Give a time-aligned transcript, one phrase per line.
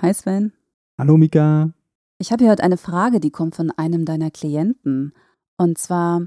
[0.00, 0.52] Hi Sven.
[0.98, 1.72] Hallo Mika.
[2.18, 5.12] Ich habe hier heute eine Frage, die kommt von einem deiner Klienten.
[5.56, 6.22] Und zwar,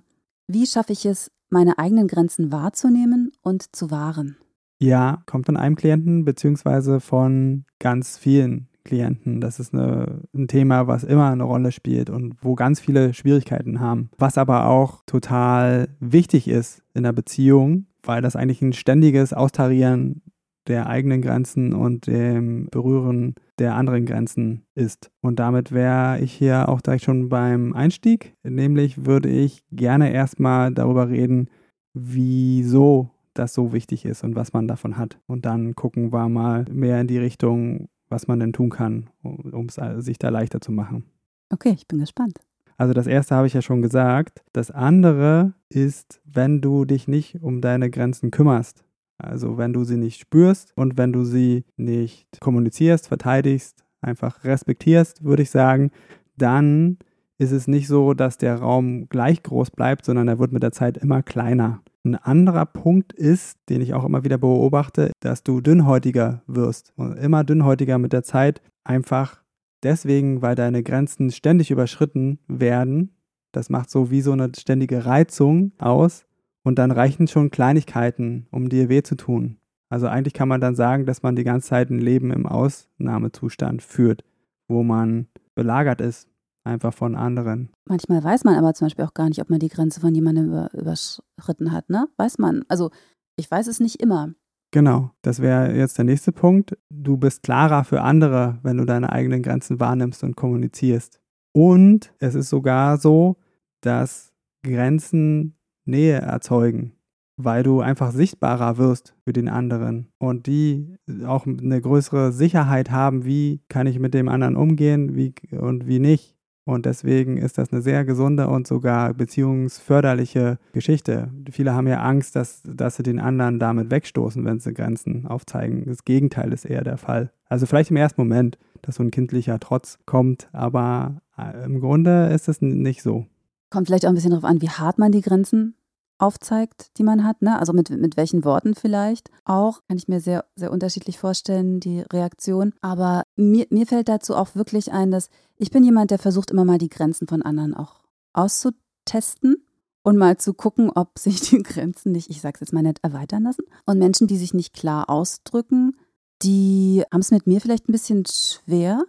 [0.47, 4.37] wie schaffe ich es, meine eigenen Grenzen wahrzunehmen und zu wahren?
[4.79, 9.41] Ja, kommt von einem Klienten beziehungsweise von ganz vielen Klienten.
[9.41, 13.79] Das ist eine, ein Thema, was immer eine Rolle spielt und wo ganz viele Schwierigkeiten
[13.79, 14.09] haben.
[14.17, 20.21] Was aber auch total wichtig ist in der Beziehung, weil das eigentlich ein ständiges Austarieren
[20.67, 25.11] der eigenen Grenzen und dem Berühren der anderen Grenzen ist.
[25.21, 28.35] Und damit wäre ich hier auch direkt schon beim Einstieg.
[28.43, 31.49] Nämlich würde ich gerne erstmal darüber reden,
[31.93, 35.19] wieso das so wichtig ist und was man davon hat.
[35.27, 39.67] Und dann gucken wir mal mehr in die Richtung, was man denn tun kann, um
[39.67, 39.75] es
[40.05, 41.05] sich da leichter zu machen.
[41.51, 42.39] Okay, ich bin gespannt.
[42.77, 44.43] Also das erste habe ich ja schon gesagt.
[44.51, 48.84] Das andere ist, wenn du dich nicht um deine Grenzen kümmerst.
[49.17, 55.23] Also wenn du sie nicht spürst und wenn du sie nicht kommunizierst, verteidigst, einfach respektierst,
[55.23, 55.91] würde ich sagen,
[56.37, 56.97] dann
[57.37, 60.71] ist es nicht so, dass der Raum gleich groß bleibt, sondern er wird mit der
[60.71, 61.81] Zeit immer kleiner.
[62.03, 67.13] Ein anderer Punkt ist, den ich auch immer wieder beobachte, dass du dünnhäutiger wirst und
[67.17, 69.41] immer dünnhäutiger mit der Zeit, einfach
[69.83, 73.15] deswegen, weil deine Grenzen ständig überschritten werden.
[73.51, 76.25] Das macht so wie so eine ständige Reizung aus
[76.65, 79.57] und dann reichen schon Kleinigkeiten, um dir weh zu tun.
[79.89, 83.83] Also eigentlich kann man dann sagen, dass man die ganze Zeit ein Leben im Ausnahmezustand
[83.83, 84.23] führt,
[84.67, 86.27] wo man belagert ist,
[86.63, 87.69] einfach von anderen.
[87.87, 90.47] Manchmal weiß man aber zum Beispiel auch gar nicht, ob man die Grenze von jemandem
[90.47, 92.07] über, überschritten hat, ne?
[92.17, 92.65] Weiß man.
[92.67, 92.89] Also
[93.37, 94.33] ich weiß es nicht immer.
[94.71, 96.75] Genau, das wäre jetzt der nächste Punkt.
[96.89, 101.21] Du bist klarer für andere, wenn du deine eigenen Grenzen wahrnimmst und kommunizierst.
[101.53, 103.37] Und es ist sogar so,
[103.81, 104.33] dass
[104.63, 105.54] Grenzen
[105.85, 106.93] Nähe erzeugen,
[107.37, 113.25] weil du einfach sichtbarer wirst für den anderen und die auch eine größere Sicherheit haben,
[113.25, 116.35] wie kann ich mit dem anderen umgehen wie, und wie nicht.
[116.67, 121.29] Und deswegen ist das eine sehr gesunde und sogar beziehungsförderliche Geschichte.
[121.51, 125.85] Viele haben ja Angst, dass, dass sie den anderen damit wegstoßen, wenn sie Grenzen aufzeigen.
[125.85, 127.31] Das Gegenteil ist eher der Fall.
[127.47, 132.29] Also vielleicht im ersten Moment, dass so ein kindlicher Trotz kommt, aber äh, im Grunde
[132.33, 133.27] ist es nicht so.
[133.69, 135.75] Kommt vielleicht auch ein bisschen darauf an, wie hart man die Grenzen
[136.17, 137.59] aufzeigt, die man hat, ne?
[137.59, 142.01] Also mit, mit welchen Worten vielleicht auch, kann ich mir sehr, sehr unterschiedlich vorstellen, die
[142.01, 142.73] Reaktion.
[142.81, 146.65] Aber mir, mir fällt dazu auch wirklich ein, dass ich bin jemand, der versucht immer
[146.65, 149.57] mal die Grenzen von anderen auch auszutesten
[150.03, 153.43] und mal zu gucken, ob sich die Grenzen nicht, ich sag's jetzt mal nicht, erweitern
[153.43, 153.63] lassen.
[153.85, 155.97] Und Menschen, die sich nicht klar ausdrücken,
[156.41, 159.03] die haben es mit mir vielleicht ein bisschen schwer.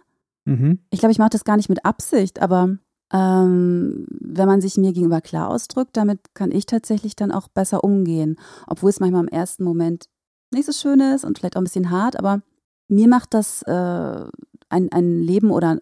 [0.45, 0.79] Mhm.
[0.89, 2.77] Ich glaube, ich mache das gar nicht mit Absicht, aber
[3.13, 7.83] ähm, wenn man sich mir gegenüber klar ausdrückt, damit kann ich tatsächlich dann auch besser
[7.83, 8.37] umgehen.
[8.67, 10.09] Obwohl es manchmal im ersten Moment
[10.51, 12.41] nicht so schön ist und vielleicht auch ein bisschen hart, aber
[12.89, 14.25] mir macht das äh,
[14.69, 15.79] ein, ein Leben oder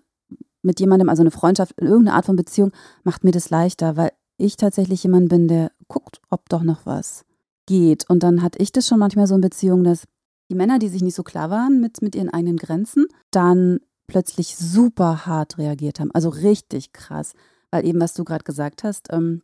[0.61, 2.71] mit jemandem, also eine Freundschaft, irgendeine Art von Beziehung,
[3.03, 7.23] macht mir das leichter, weil ich tatsächlich jemand bin, der guckt, ob doch noch was
[7.67, 8.09] geht.
[8.09, 10.05] Und dann hatte ich das schon manchmal so in Beziehungen, dass
[10.49, 14.55] die Männer, die sich nicht so klar waren mit, mit ihren eigenen Grenzen, dann plötzlich
[14.55, 16.11] super hart reagiert haben.
[16.11, 17.33] Also richtig krass.
[17.71, 19.41] Weil eben, was du gerade gesagt hast, ähm,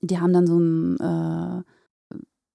[0.00, 1.62] die haben dann so ein, äh,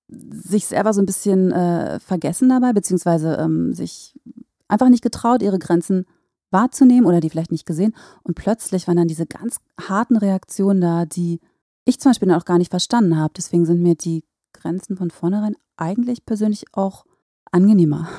[0.07, 4.19] sich selber so ein bisschen äh, vergessen dabei, beziehungsweise ähm, sich
[4.67, 6.05] einfach nicht getraut, ihre Grenzen
[6.49, 7.95] wahrzunehmen oder die vielleicht nicht gesehen.
[8.23, 11.39] Und plötzlich waren dann diese ganz harten Reaktionen da, die
[11.85, 13.33] ich zum Beispiel auch gar nicht verstanden habe.
[13.35, 14.23] Deswegen sind mir die
[14.53, 17.05] Grenzen von vornherein eigentlich persönlich auch
[17.51, 18.09] angenehmer.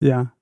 [0.00, 0.32] Ja,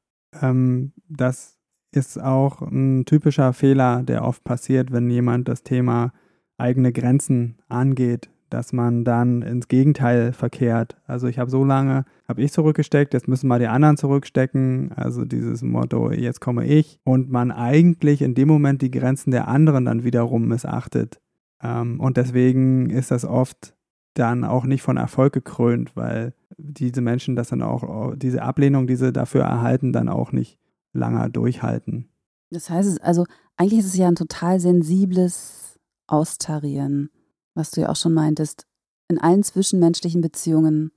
[0.40, 1.57] ähm, das
[1.92, 6.12] ist auch ein typischer Fehler, der oft passiert, wenn jemand das Thema
[6.58, 10.96] eigene Grenzen angeht, dass man dann ins Gegenteil verkehrt.
[11.06, 14.92] Also ich habe so lange, habe ich zurückgesteckt, jetzt müssen mal die anderen zurückstecken.
[14.94, 16.98] Also dieses Motto, jetzt komme ich.
[17.04, 21.20] Und man eigentlich in dem Moment die Grenzen der anderen dann wiederum missachtet.
[21.62, 23.74] Ähm, und deswegen ist das oft
[24.14, 28.96] dann auch nicht von Erfolg gekrönt, weil diese Menschen das dann auch, diese Ablehnung, die
[28.96, 30.58] sie dafür erhalten, dann auch nicht
[30.92, 32.08] lange durchhalten.
[32.50, 33.24] Das heißt, also
[33.56, 37.10] eigentlich ist es ja ein total sensibles Austarieren,
[37.54, 38.66] was du ja auch schon meintest,
[39.08, 40.90] in allen zwischenmenschlichen Beziehungen.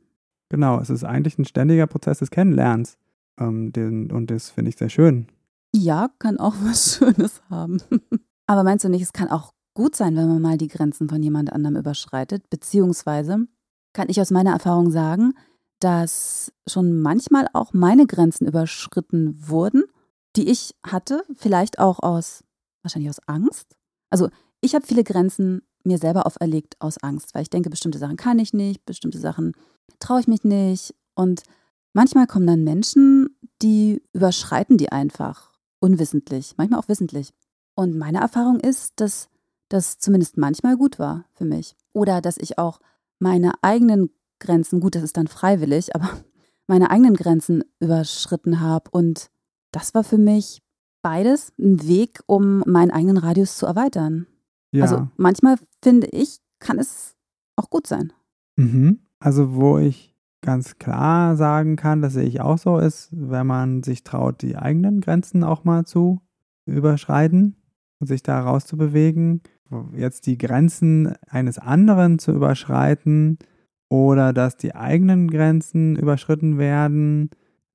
[0.50, 2.98] Genau, es ist eigentlich ein ständiger Prozess des Kennenlernens.
[3.40, 5.28] Ähm, den, und das finde ich sehr schön.
[5.74, 7.82] Ja, kann auch was Schönes haben.
[8.48, 11.24] Aber meinst du nicht, es kann auch gut sein, wenn man mal die Grenzen von
[11.24, 12.50] jemand anderem überschreitet?
[12.50, 13.48] Beziehungsweise
[13.94, 15.34] kann ich aus meiner Erfahrung sagen,
[15.84, 19.84] dass schon manchmal auch meine Grenzen überschritten wurden,
[20.36, 22.44] die ich hatte, vielleicht auch aus,
[22.84, 23.76] wahrscheinlich aus Angst.
[24.10, 24.30] Also
[24.62, 28.40] ich habe viele Grenzen mir selber auferlegt aus Angst, weil ich denke, bestimmte Sachen kann
[28.40, 29.54] ich nicht, bestimmte Sachen
[30.00, 30.94] traue ich mich nicht.
[31.16, 31.44] Und
[31.94, 37.34] manchmal kommen dann Menschen, die überschreiten die einfach unwissentlich, manchmal auch wissentlich.
[37.74, 39.30] Und meine Erfahrung ist, dass
[39.70, 41.76] das zumindest manchmal gut war für mich.
[41.94, 42.80] Oder dass ich auch
[43.20, 46.10] meine eigenen Grenzen, gut, das ist dann freiwillig, aber
[46.68, 48.90] meine eigenen Grenzen überschritten habe.
[48.92, 49.30] Und
[49.72, 50.62] das war für mich
[51.02, 54.28] beides ein Weg, um meinen eigenen Radius zu erweitern.
[54.72, 54.84] Ja.
[54.84, 57.16] Also manchmal finde ich, kann es
[57.56, 58.14] auch gut sein.
[58.58, 59.00] Mhm.
[59.20, 63.84] Also wo ich ganz klar sagen kann, das sehe ich auch so, ist, wenn man
[63.84, 66.22] sich traut, die eigenen Grenzen auch mal zu
[66.66, 67.56] überschreiten
[68.00, 69.42] und sich da rauszubewegen.
[69.96, 73.38] Jetzt die Grenzen eines anderen zu überschreiten
[73.92, 77.30] oder dass die eigenen Grenzen überschritten werden,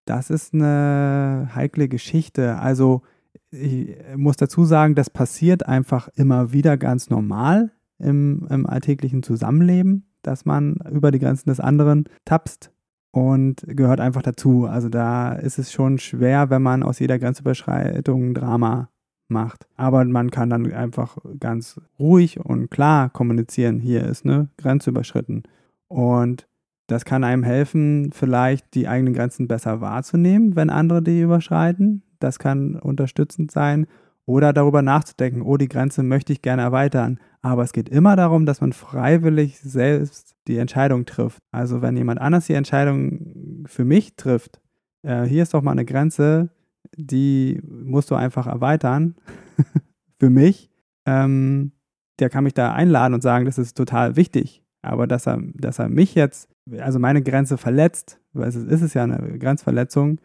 [0.06, 2.56] das ist eine heikle Geschichte.
[2.56, 3.02] Also
[3.50, 10.06] ich muss dazu sagen, das passiert einfach immer wieder ganz normal im, im alltäglichen Zusammenleben,
[10.22, 12.72] dass man über die Grenzen des anderen tapst
[13.10, 14.64] und gehört einfach dazu.
[14.64, 18.88] Also da ist es schon schwer, wenn man aus jeder Grenzüberschreitung ein Drama
[19.28, 19.66] macht.
[19.76, 25.42] Aber man kann dann einfach ganz ruhig und klar kommunizieren, hier ist eine Grenze überschritten.
[25.88, 26.48] Und
[26.86, 32.02] das kann einem helfen, vielleicht die eigenen Grenzen besser wahrzunehmen, wenn andere die überschreiten.
[32.20, 33.86] Das kann unterstützend sein.
[34.24, 37.20] Oder darüber nachzudenken, oh, die Grenze möchte ich gerne erweitern.
[37.42, 41.38] Aber es geht immer darum, dass man freiwillig selbst die Entscheidung trifft.
[41.52, 44.60] Also wenn jemand anders die Entscheidung für mich trifft,
[45.02, 46.50] äh, hier ist doch mal eine Grenze,
[46.96, 49.14] die musst du einfach erweitern
[50.20, 50.70] für mich,
[51.06, 51.72] ähm,
[52.18, 54.65] der kann mich da einladen und sagen, das ist total wichtig.
[54.86, 56.48] Aber dass er, dass er mich jetzt,
[56.78, 60.18] also meine Grenze verletzt, weil es ist es ja eine Grenzverletzung,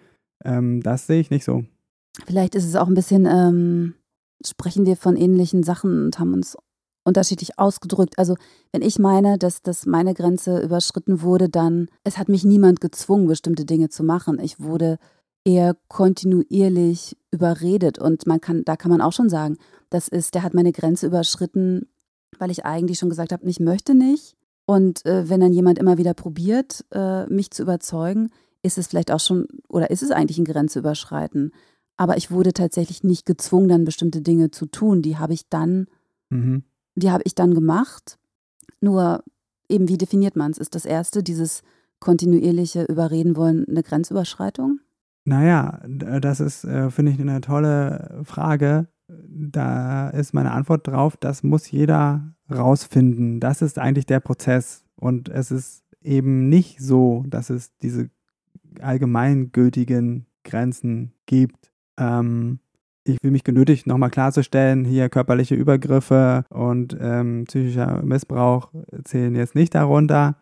[0.43, 1.63] ähm, das sehe ich nicht so.
[2.25, 3.95] Vielleicht ist es auch ein bisschen, ähm,
[4.45, 6.57] sprechen wir von ähnlichen Sachen und haben uns
[7.03, 8.17] unterschiedlich ausgedrückt.
[8.17, 8.35] Also
[8.71, 13.27] wenn ich meine, dass, dass meine Grenze überschritten wurde, dann, es hat mich niemand gezwungen,
[13.27, 14.39] bestimmte Dinge zu machen.
[14.39, 14.97] Ich wurde
[15.43, 19.57] eher kontinuierlich überredet und man kann, da kann man auch schon sagen,
[19.89, 21.87] das ist, der hat meine Grenze überschritten,
[22.37, 24.35] weil ich eigentlich schon gesagt habe, ich möchte nicht.
[24.71, 28.29] Und äh, wenn dann jemand immer wieder probiert, äh, mich zu überzeugen,
[28.63, 31.51] ist es vielleicht auch schon, oder ist es eigentlich ein Grenzüberschreiten?
[31.97, 35.01] Aber ich wurde tatsächlich nicht gezwungen, dann bestimmte Dinge zu tun.
[35.01, 35.87] Die habe ich dann,
[36.29, 36.63] mhm.
[36.95, 38.17] die habe ich dann gemacht.
[38.79, 39.25] Nur
[39.67, 40.57] eben, wie definiert man es?
[40.57, 41.63] Ist das erste, dieses
[41.99, 44.79] kontinuierliche Überreden wollen, eine Grenzüberschreitung?
[45.25, 48.87] Naja, das ist, äh, finde ich, eine tolle Frage.
[49.09, 53.39] Da ist meine Antwort drauf, das muss jeder rausfinden.
[53.39, 54.83] Das ist eigentlich der Prozess.
[54.95, 58.09] Und es ist eben nicht so, dass es diese
[58.79, 61.71] allgemeingültigen Grenzen gibt.
[61.97, 62.59] Ähm,
[63.03, 68.71] ich fühle mich genötigt, nochmal klarzustellen, hier körperliche Übergriffe und ähm, psychischer Missbrauch
[69.03, 70.35] zählen jetzt nicht darunter.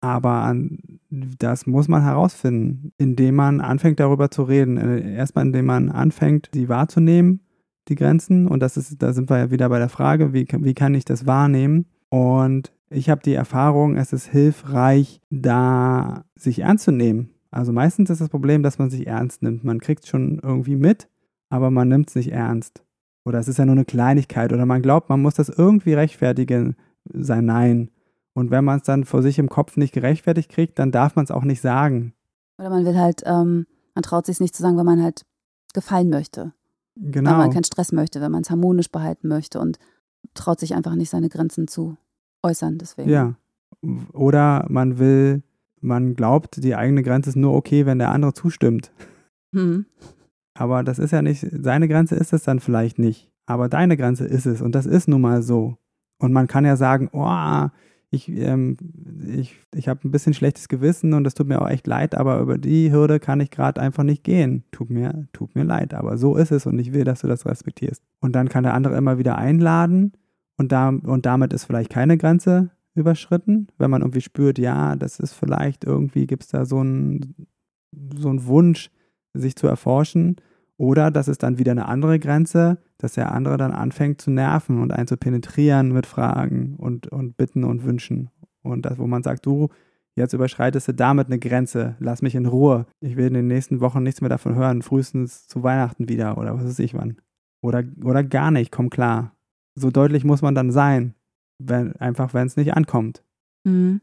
[0.00, 0.78] Aber an,
[1.10, 4.78] das muss man herausfinden, indem man anfängt darüber zu reden.
[4.78, 7.40] Äh, erstmal, indem man anfängt, sie wahrzunehmen,
[7.88, 8.46] die Grenzen.
[8.46, 11.04] Und das ist, da sind wir ja wieder bei der Frage, wie, wie kann ich
[11.04, 11.86] das wahrnehmen?
[12.08, 17.30] Und ich habe die Erfahrung, es ist hilfreich, da sich ernst zu nehmen.
[17.50, 19.64] Also meistens ist das Problem, dass man sich ernst nimmt.
[19.64, 21.08] Man kriegt schon irgendwie mit,
[21.48, 22.84] aber man nimmt es nicht ernst.
[23.24, 24.52] Oder es ist ja nur eine Kleinigkeit.
[24.52, 26.76] Oder man glaubt, man muss das irgendwie rechtfertigen,
[27.12, 27.90] sein Nein.
[28.34, 31.24] Und wenn man es dann vor sich im Kopf nicht gerechtfertigt kriegt, dann darf man
[31.24, 32.14] es auch nicht sagen.
[32.58, 35.22] Oder man will halt, ähm, man traut sich nicht zu sagen, weil man halt
[35.74, 36.52] gefallen möchte.
[37.00, 37.30] Genau.
[37.30, 39.78] Weil man keinen Stress möchte, wenn man es harmonisch behalten möchte und
[40.34, 41.96] traut sich einfach nicht, seine Grenzen zu
[42.42, 42.78] äußern.
[42.78, 43.10] Deswegen.
[43.10, 43.34] Ja.
[44.12, 45.42] Oder man will
[45.80, 48.92] man glaubt, die eigene Grenze ist nur okay, wenn der andere zustimmt.
[49.54, 49.86] Hm.
[50.54, 53.30] Aber das ist ja nicht, seine Grenze ist es dann vielleicht nicht.
[53.46, 55.76] Aber deine Grenze ist es und das ist nun mal so.
[56.18, 57.68] Und man kann ja sagen, oh,
[58.10, 58.76] ich, ähm,
[59.28, 62.40] ich, ich habe ein bisschen schlechtes Gewissen und das tut mir auch echt leid, aber
[62.40, 64.64] über die Hürde kann ich gerade einfach nicht gehen.
[64.72, 67.46] Tut mir, tut mir leid, aber so ist es und ich will, dass du das
[67.46, 68.02] respektierst.
[68.20, 70.12] Und dann kann der andere immer wieder einladen
[70.56, 75.20] und, da, und damit ist vielleicht keine Grenze überschritten, wenn man irgendwie spürt, ja, das
[75.20, 77.46] ist vielleicht irgendwie, gibt es da so einen
[78.16, 78.90] so einen Wunsch,
[79.32, 80.36] sich zu erforschen.
[80.80, 84.80] Oder das ist dann wieder eine andere Grenze, dass der andere dann anfängt zu nerven
[84.80, 88.30] und einen zu penetrieren mit Fragen und, und Bitten und Wünschen.
[88.62, 89.68] Und das, wo man sagt, du,
[90.16, 91.96] Jetzt überschreitest du damit eine Grenze.
[92.00, 92.86] Lass mich in Ruhe.
[93.00, 94.82] Ich will in den nächsten Wochen nichts mehr davon hören.
[94.82, 97.16] Frühestens zu Weihnachten wieder oder was weiß ich wann.
[97.62, 99.36] Oder, oder gar nicht, komm klar.
[99.76, 101.14] So deutlich muss man dann sein.
[101.58, 103.22] Wenn, einfach, wenn es nicht ankommt.
[103.64, 104.00] Mhm.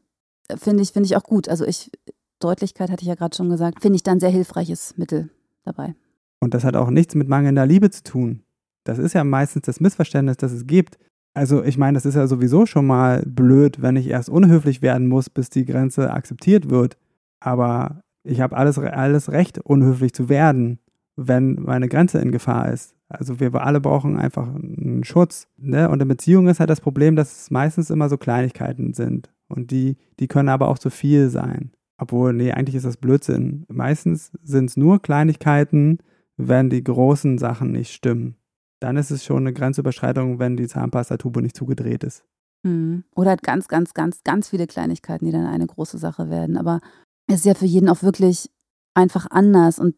[0.55, 1.49] Finde ich, finde ich auch gut.
[1.49, 1.91] Also ich,
[2.39, 5.29] Deutlichkeit hatte ich ja gerade schon gesagt, finde ich dann sehr hilfreiches Mittel
[5.65, 5.93] dabei.
[6.39, 8.43] Und das hat auch nichts mit mangelnder Liebe zu tun.
[8.83, 10.97] Das ist ja meistens das Missverständnis, das es gibt.
[11.33, 15.07] Also ich meine, das ist ja sowieso schon mal blöd, wenn ich erst unhöflich werden
[15.07, 16.97] muss, bis die Grenze akzeptiert wird.
[17.39, 20.79] Aber ich habe alles, alles Recht, unhöflich zu werden,
[21.15, 22.95] wenn meine Grenze in Gefahr ist.
[23.09, 25.47] Also wir alle brauchen einfach einen Schutz.
[25.57, 25.89] Ne?
[25.89, 29.31] Und in Beziehungen ist halt das Problem, dass es meistens immer so Kleinigkeiten sind.
[29.47, 31.71] Und die, die können aber auch zu viel sein.
[31.97, 33.65] Obwohl, nee, eigentlich ist das Blödsinn.
[33.69, 35.99] Meistens sind es nur Kleinigkeiten,
[36.37, 38.35] wenn die großen Sachen nicht stimmen.
[38.79, 42.23] Dann ist es schon eine Grenzüberschreitung, wenn die Zahnpastatube nicht zugedreht ist.
[42.63, 43.03] Mhm.
[43.15, 46.57] Oder halt ganz, ganz, ganz, ganz viele Kleinigkeiten, die dann eine große Sache werden.
[46.57, 46.79] Aber
[47.27, 48.51] es ist ja für jeden auch wirklich
[48.93, 49.79] einfach anders.
[49.79, 49.95] Und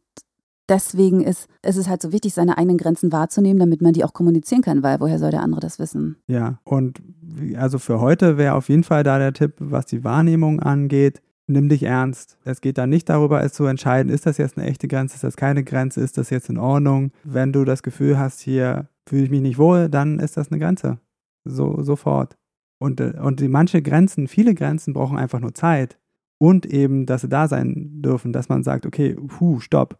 [0.69, 4.13] deswegen ist, ist es halt so wichtig, seine eigenen Grenzen wahrzunehmen, damit man die auch
[4.13, 6.17] kommunizieren kann, weil woher soll der andere das wissen?
[6.27, 7.01] Ja, und
[7.57, 11.69] also für heute wäre auf jeden Fall da der Tipp, was die Wahrnehmung angeht, nimm
[11.69, 12.37] dich ernst.
[12.45, 15.23] Es geht da nicht darüber, es zu entscheiden, ist das jetzt eine echte Grenze, ist
[15.23, 17.11] das keine Grenze, ist das jetzt in Ordnung.
[17.23, 20.59] Wenn du das Gefühl hast, hier fühle ich mich nicht wohl, dann ist das eine
[20.59, 20.99] Grenze.
[21.43, 22.37] So, sofort.
[22.79, 25.99] Und, und die, manche Grenzen, viele Grenzen brauchen einfach nur Zeit.
[26.37, 29.97] Und eben, dass sie da sein dürfen, dass man sagt, okay, puh, stopp,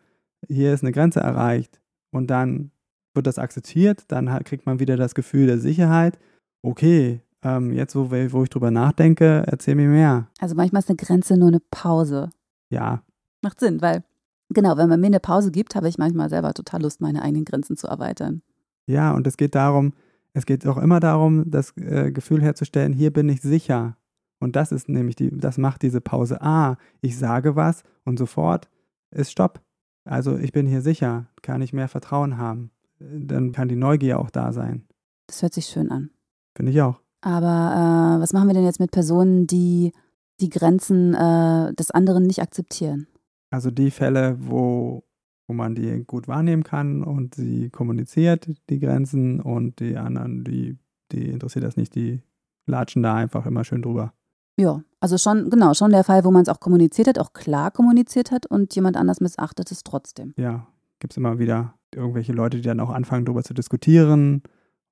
[0.48, 1.82] hier ist eine Grenze erreicht.
[2.12, 2.72] Und dann
[3.14, 6.18] wird das akzeptiert, dann kriegt man wieder das Gefühl der Sicherheit.
[6.62, 10.28] Okay, ähm, jetzt, wo, wo ich drüber nachdenke, erzähl mir mehr.
[10.40, 12.30] Also manchmal ist eine Grenze nur eine Pause.
[12.70, 13.04] Ja.
[13.42, 14.04] Macht Sinn, weil,
[14.50, 17.46] genau, wenn man mir eine Pause gibt, habe ich manchmal selber total Lust, meine eigenen
[17.46, 18.42] Grenzen zu erweitern.
[18.86, 19.94] Ja, und es geht darum,
[20.34, 23.98] es geht auch immer darum, das äh, Gefühl herzustellen, hier bin ich sicher.
[24.40, 26.42] Und das ist nämlich die, das macht diese Pause.
[26.42, 28.70] Ah, ich sage was und sofort
[29.12, 29.62] ist Stopp.
[30.06, 32.72] Also ich bin hier sicher, kann ich mehr Vertrauen haben.
[33.00, 34.88] Dann kann die Neugier auch da sein.
[35.28, 36.10] Das hört sich schön an.
[36.56, 37.02] Finde ich auch.
[37.22, 39.92] Aber äh, was machen wir denn jetzt mit Personen, die
[40.40, 43.08] die Grenzen äh, des anderen nicht akzeptieren?
[43.52, 45.04] Also die Fälle, wo,
[45.48, 50.78] wo man die gut wahrnehmen kann und sie kommuniziert, die Grenzen, und die anderen, die,
[51.12, 52.22] die interessiert das nicht, die
[52.68, 54.14] latschen da einfach immer schön drüber.
[54.58, 57.72] Ja, also schon, genau, schon der Fall, wo man es auch kommuniziert hat, auch klar
[57.72, 60.34] kommuniziert hat und jemand anders missachtet es trotzdem.
[60.38, 60.68] Ja,
[61.00, 64.44] gibt es immer wieder irgendwelche Leute, die dann auch anfangen, darüber zu diskutieren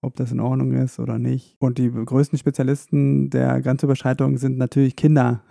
[0.01, 1.55] ob das in Ordnung ist oder nicht.
[1.59, 5.43] Und die größten Spezialisten der Grenzüberschreitung sind natürlich Kinder.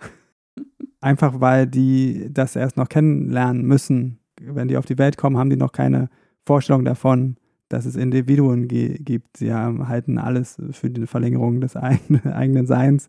[1.00, 4.18] Einfach weil die das erst noch kennenlernen müssen.
[4.40, 6.08] Wenn die auf die Welt kommen, haben die noch keine
[6.44, 7.36] Vorstellung davon,
[7.68, 9.36] dass es Individuen gibt.
[9.36, 13.08] Sie haben, halten alles für die Verlängerung des eigenen Seins.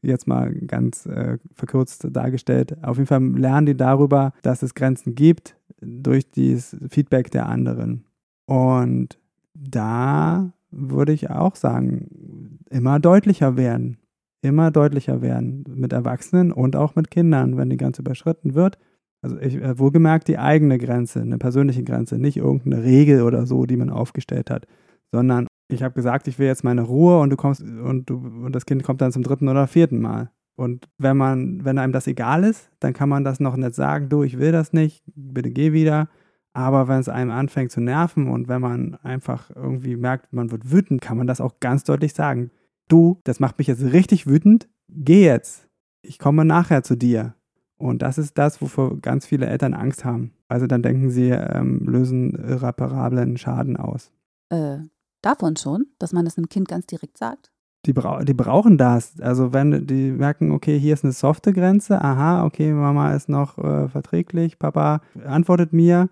[0.00, 2.82] Jetzt mal ganz äh, verkürzt dargestellt.
[2.84, 8.04] Auf jeden Fall lernen die darüber, dass es Grenzen gibt durch dieses Feedback der anderen.
[8.46, 9.18] Und
[9.54, 13.98] da würde ich auch sagen, immer deutlicher werden.
[14.40, 18.78] Immer deutlicher werden mit Erwachsenen und auch mit Kindern, wenn die Grenze überschritten wird.
[19.20, 23.66] Also ich, äh, wohlgemerkt die eigene Grenze, eine persönliche Grenze, nicht irgendeine Regel oder so,
[23.66, 24.66] die man aufgestellt hat,
[25.10, 28.54] sondern ich habe gesagt, ich will jetzt meine Ruhe und du kommst und du und
[28.54, 30.30] das Kind kommt dann zum dritten oder vierten Mal.
[30.56, 34.08] Und wenn man, wenn einem das egal ist, dann kann man das noch nicht sagen,
[34.08, 36.08] du, ich will das nicht, bitte geh wieder.
[36.52, 40.72] Aber wenn es einem anfängt zu nerven und wenn man einfach irgendwie merkt, man wird
[40.72, 42.50] wütend, kann man das auch ganz deutlich sagen.
[42.88, 45.68] Du, das macht mich jetzt richtig wütend, geh jetzt.
[46.02, 47.34] Ich komme nachher zu dir.
[47.76, 50.32] Und das ist das, wovor ganz viele Eltern Angst haben.
[50.48, 54.10] Also dann denken sie, ähm, lösen irreparablen Schaden aus.
[54.50, 54.78] Äh,
[55.22, 57.52] davon schon, dass man das einem Kind ganz direkt sagt?
[57.86, 59.20] Die, bra die brauchen das.
[59.20, 63.58] Also wenn die merken, okay, hier ist eine softe Grenze, aha, okay, Mama ist noch
[63.58, 66.08] äh, verträglich, Papa antwortet mir,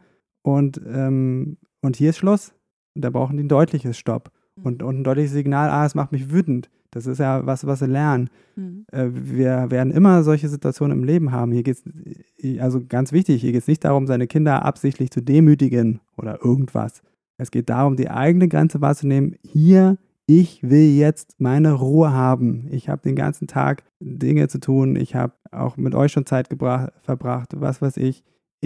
[0.47, 2.55] und, ähm, und hier ist Schluss.
[2.95, 4.31] Und da brauchen die ein deutliches Stopp.
[4.55, 4.65] Mhm.
[4.65, 6.71] Und, und ein deutliches Signal, ah, es macht mich wütend.
[6.93, 8.31] Das ist ja was, was sie lernen.
[8.55, 8.87] Mhm.
[8.93, 11.51] Äh, wir werden immer solche Situationen im Leben haben.
[11.51, 15.21] Hier geht es, also ganz wichtig, hier geht es nicht darum, seine Kinder absichtlich zu
[15.21, 17.03] demütigen oder irgendwas.
[17.39, 19.35] Es geht darum, die eigene Grenze wahrzunehmen.
[19.43, 22.69] Hier, ich will jetzt meine Ruhe haben.
[22.71, 24.95] Ich habe den ganzen Tag Dinge zu tun.
[24.95, 28.23] Ich habe auch mit euch schon Zeit verbracht, was weiß ich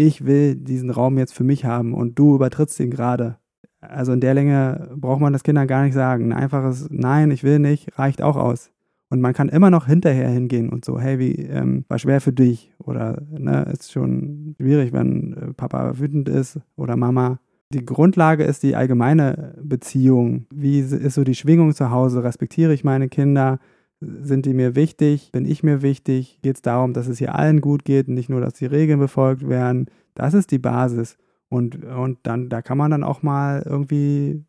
[0.07, 3.37] ich will diesen Raum jetzt für mich haben und du übertrittst ihn gerade.
[3.81, 6.33] Also in der Länge braucht man das Kindern gar nicht sagen.
[6.33, 8.71] Ein einfaches Nein, ich will nicht, reicht auch aus.
[9.11, 12.33] Und man kann immer noch hinterher hingehen und so, hey, wie, ähm, war schwer für
[12.33, 17.41] dich oder ne, ist schon schwierig, wenn äh, Papa wütend ist oder Mama.
[17.73, 20.47] Die Grundlage ist die allgemeine Beziehung.
[20.55, 22.23] Wie ist so die Schwingung zu Hause?
[22.23, 23.59] Respektiere ich meine Kinder?
[24.01, 25.31] Sind die mir wichtig?
[25.33, 26.39] Bin ich mir wichtig?
[26.43, 28.99] Geht es darum, dass es hier allen gut geht und nicht nur, dass die Regeln
[28.99, 29.87] befolgt werden?
[30.15, 31.17] Das ist die Basis.
[31.49, 34.45] Und, und dann, da kann man dann auch mal irgendwie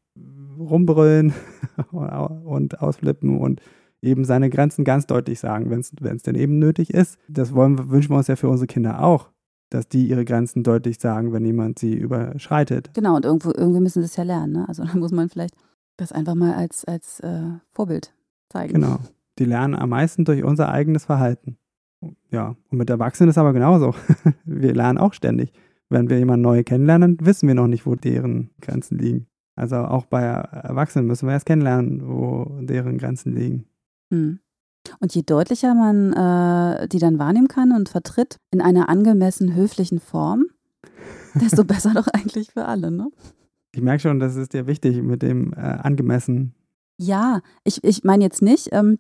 [0.58, 1.34] rumbrüllen
[1.91, 3.62] und ausflippen und
[4.01, 7.17] eben seine Grenzen ganz deutlich sagen, wenn es denn eben nötig ist.
[7.27, 9.31] Das wollen, wünschen wir uns ja für unsere Kinder auch,
[9.70, 12.91] dass die ihre Grenzen deutlich sagen, wenn jemand sie überschreitet.
[12.93, 14.53] Genau, und irgendwo, irgendwie müssen sie es ja lernen.
[14.53, 14.65] Ne?
[14.67, 15.55] Also da muss man vielleicht
[15.98, 18.13] das einfach mal als, als äh, Vorbild
[18.50, 18.74] zeigen.
[18.74, 19.00] Genau.
[19.39, 21.57] Die lernen am meisten durch unser eigenes Verhalten.
[22.31, 23.93] Ja, und mit Erwachsenen ist aber genauso.
[24.45, 25.53] wir lernen auch ständig.
[25.89, 29.27] Wenn wir jemanden neu kennenlernen, wissen wir noch nicht, wo deren Grenzen liegen.
[29.55, 33.65] Also auch bei Erwachsenen müssen wir erst kennenlernen, wo deren Grenzen liegen.
[34.09, 34.39] Hm.
[35.00, 40.00] Und je deutlicher man äh, die dann wahrnehmen kann und vertritt in einer angemessen höflichen
[40.00, 40.45] Form,
[41.35, 43.09] desto besser doch eigentlich für alle, ne?
[43.73, 46.53] Ich merke schon, das ist dir wichtig mit dem äh, angemessen.
[46.97, 49.00] Ja, ich, ich meine jetzt nicht, ähm,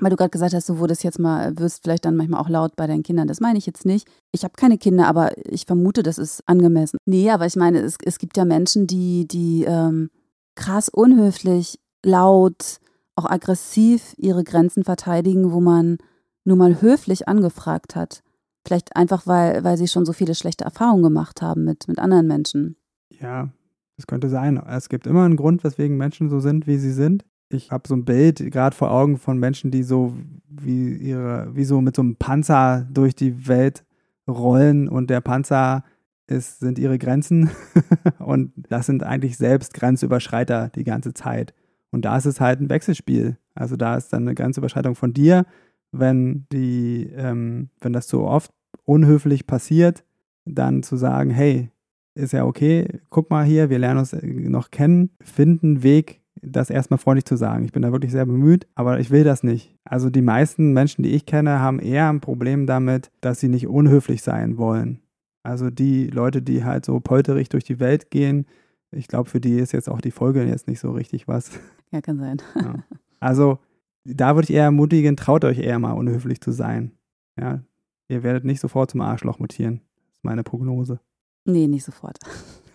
[0.00, 2.76] weil du gerade gesagt hast, du wurdest jetzt mal, wirst vielleicht dann manchmal auch laut
[2.76, 3.28] bei deinen Kindern.
[3.28, 4.08] Das meine ich jetzt nicht.
[4.32, 6.98] Ich habe keine Kinder, aber ich vermute, das ist angemessen.
[7.04, 10.10] Nee, aber ich meine, es, es gibt ja Menschen, die, die ähm,
[10.54, 12.78] krass unhöflich, laut,
[13.16, 15.98] auch aggressiv ihre Grenzen verteidigen, wo man
[16.44, 18.22] nur mal höflich angefragt hat.
[18.66, 22.26] Vielleicht einfach, weil, weil sie schon so viele schlechte Erfahrungen gemacht haben mit, mit anderen
[22.26, 22.76] Menschen.
[23.10, 23.50] Ja,
[23.96, 24.56] das könnte sein.
[24.56, 27.24] Es gibt immer einen Grund, weswegen Menschen so sind, wie sie sind.
[27.52, 30.16] Ich habe so ein Bild gerade vor Augen von Menschen, die so
[30.48, 33.84] wie ihre, wie so mit so einem Panzer durch die Welt
[34.26, 35.84] rollen und der Panzer
[36.26, 37.50] ist, sind ihre Grenzen
[38.18, 41.52] und das sind eigentlich selbst Grenzüberschreiter die ganze Zeit.
[41.90, 43.36] Und da ist es halt ein Wechselspiel.
[43.54, 45.44] Also da ist dann eine Grenzüberschreitung von dir,
[45.90, 48.50] wenn die, ähm, wenn das so oft
[48.84, 50.04] unhöflich passiert,
[50.46, 51.70] dann zu sagen, hey,
[52.14, 56.98] ist ja okay, guck mal hier, wir lernen uns noch kennen, finden Weg, das erstmal
[56.98, 57.64] freundlich zu sagen.
[57.64, 59.76] Ich bin da wirklich sehr bemüht, aber ich will das nicht.
[59.84, 63.68] Also die meisten Menschen, die ich kenne, haben eher ein Problem damit, dass sie nicht
[63.68, 65.00] unhöflich sein wollen.
[65.44, 68.46] Also die Leute, die halt so polterig durch die Welt gehen,
[68.90, 71.50] ich glaube, für die ist jetzt auch die Folge jetzt nicht so richtig was.
[71.90, 72.38] Ja, kann sein.
[72.56, 72.74] Ja.
[73.20, 73.58] Also
[74.04, 76.92] da würde ich eher ermutigen, traut euch eher mal unhöflich zu sein.
[77.38, 77.62] Ja,
[78.08, 79.80] ihr werdet nicht sofort zum Arschloch mutieren.
[80.08, 81.00] Das ist meine Prognose.
[81.44, 82.18] Nee, nicht sofort.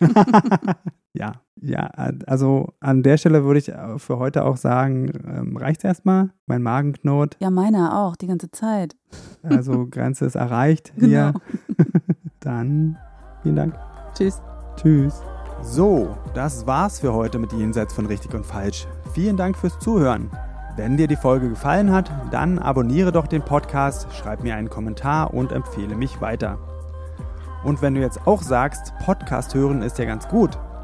[1.18, 1.90] ja, ja,
[2.26, 6.30] also an der Stelle würde ich für heute auch sagen, ähm, reicht es erstmal?
[6.46, 7.36] Mein Magen knurrt.
[7.40, 8.96] Ja, meiner auch, die ganze Zeit.
[9.42, 11.06] Also Grenze ist erreicht genau.
[11.06, 11.34] hier.
[12.40, 12.98] Dann
[13.42, 13.74] vielen Dank.
[14.14, 14.42] Tschüss.
[14.76, 15.22] Tschüss.
[15.62, 18.86] So, das war's für heute mit Jenseits von Richtig und Falsch.
[19.14, 20.30] Vielen Dank fürs Zuhören.
[20.76, 25.32] Wenn dir die Folge gefallen hat, dann abonniere doch den Podcast, schreib mir einen Kommentar
[25.32, 26.58] und empfehle mich weiter.
[27.64, 30.58] Und wenn du jetzt auch sagst, Podcast hören ist ja ganz gut,